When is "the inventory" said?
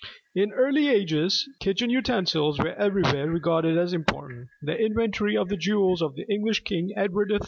4.63-5.37